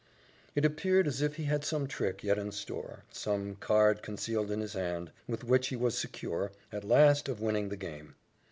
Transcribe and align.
It 0.55 0.65
appeared 0.65 1.07
as 1.07 1.21
if 1.21 1.35
he 1.35 1.43
had 1.43 1.63
some 1.63 1.85
trick 1.85 2.23
yet 2.23 2.39
in 2.39 2.51
store 2.51 3.03
some 3.11 3.53
card 3.57 4.01
concealed 4.01 4.49
in 4.49 4.59
his 4.59 4.73
hand, 4.73 5.11
with 5.27 5.43
which 5.43 5.67
he 5.67 5.75
was 5.75 5.95
secure, 5.95 6.51
at 6.71 6.83
last, 6.83 7.29
of 7.29 7.39
winning 7.39 7.69
the 7.69 7.77
game. 7.77 8.15